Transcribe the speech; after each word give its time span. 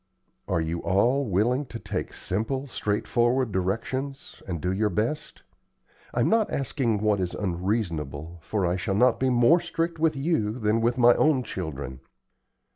"Are 0.47 0.59
you 0.61 0.79
all 0.81 1.27
willing 1.27 1.67
to 1.67 1.77
take 1.77 2.11
simple, 2.11 2.65
straightforward 2.65 3.51
directions, 3.51 4.41
and 4.47 4.59
do 4.59 4.71
your 4.73 4.89
best? 4.89 5.43
I'm 6.11 6.27
not 6.27 6.49
asking 6.49 7.01
what 7.01 7.19
is 7.19 7.35
unreasonable, 7.35 8.39
for 8.41 8.65
I 8.65 8.77
shall 8.77 8.95
not 8.95 9.19
be 9.19 9.29
more 9.29 9.59
strict 9.59 9.99
with 9.99 10.15
you 10.15 10.53
than 10.57 10.81
with 10.81 10.97
my 10.97 11.13
own 11.13 11.43
children." 11.43 11.99